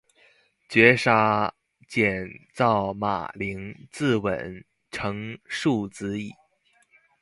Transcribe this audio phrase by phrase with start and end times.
[0.67, 1.53] 绝杀，
[1.87, 6.33] 减灶马陵自刎，成竖子矣